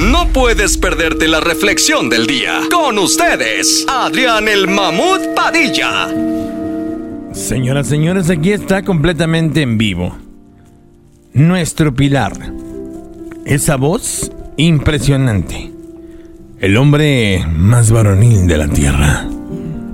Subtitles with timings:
[0.00, 2.60] No puedes perderte la reflexión del día.
[2.70, 6.08] Con ustedes, Adrián el Mamut Padilla.
[7.32, 10.16] Señoras, señores, aquí está completamente en vivo.
[11.34, 12.32] Nuestro pilar.
[13.44, 15.70] Esa voz impresionante.
[16.60, 19.28] El hombre más varonil de la tierra.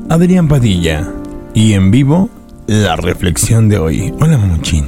[0.09, 1.13] Adrián Padilla.
[1.53, 2.31] Y en vivo,
[2.69, 4.15] la reflexión de hoy.
[4.21, 4.87] Hola, Mamuchín.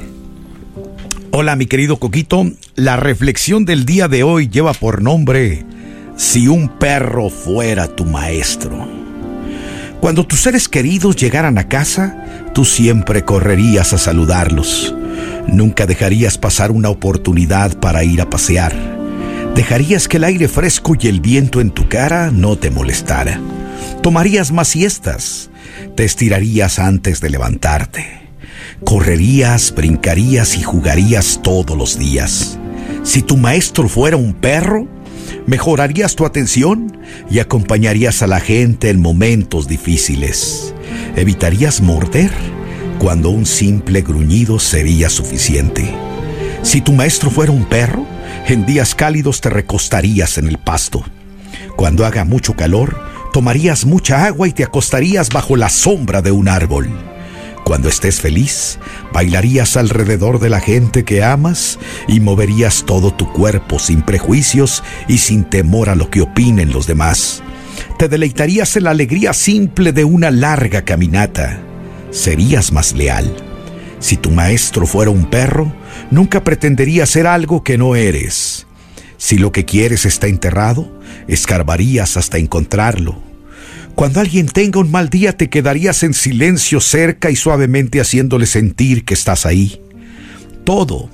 [1.31, 5.63] Hola mi querido Coquito, la reflexión del día de hoy lleva por nombre
[6.17, 8.87] Si un perro fuera tu maestro.
[10.01, 12.25] Cuando tus seres queridos llegaran a casa,
[12.55, 14.95] tú siempre correrías a saludarlos.
[15.47, 18.73] Nunca dejarías pasar una oportunidad para ir a pasear.
[19.53, 23.39] Dejarías que el aire fresco y el viento en tu cara no te molestara.
[24.01, 25.51] Tomarías más siestas.
[25.95, 28.28] Te estirarías antes de levantarte
[28.83, 32.57] Correrías, brincarías y jugarías todos los días.
[33.03, 34.87] Si tu maestro fuera un perro,
[35.45, 36.97] mejorarías tu atención
[37.29, 40.73] y acompañarías a la gente en momentos difíciles.
[41.15, 42.31] Evitarías morder
[42.99, 45.93] cuando un simple gruñido sería suficiente.
[46.61, 48.05] Si tu maestro fuera un perro,
[48.47, 51.03] en días cálidos te recostarías en el pasto.
[51.75, 52.99] Cuando haga mucho calor,
[53.31, 57.08] tomarías mucha agua y te acostarías bajo la sombra de un árbol.
[57.69, 58.79] Cuando estés feliz,
[59.13, 65.19] bailarías alrededor de la gente que amas y moverías todo tu cuerpo sin prejuicios y
[65.19, 67.43] sin temor a lo que opinen los demás.
[67.99, 71.61] Te deleitarías en la alegría simple de una larga caminata.
[72.09, 73.35] Serías más leal.
[73.99, 75.71] Si tu maestro fuera un perro,
[76.09, 78.65] nunca pretenderías ser algo que no eres.
[79.17, 80.91] Si lo que quieres está enterrado,
[81.27, 83.28] escarbarías hasta encontrarlo.
[83.95, 89.03] Cuando alguien tenga un mal día te quedarías en silencio cerca y suavemente haciéndole sentir
[89.03, 89.81] que estás ahí.
[90.63, 91.09] Todo,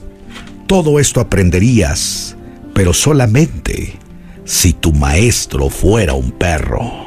[0.68, 2.36] todo esto aprenderías,
[2.74, 3.94] pero solamente
[4.46, 7.06] si tu maestro fuera un perro.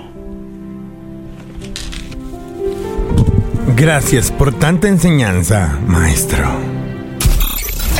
[3.76, 6.58] Gracias por tanta enseñanza, maestro.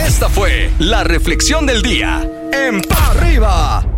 [0.04, 3.97] Esta fue la reflexión del día en Pa' Arriba.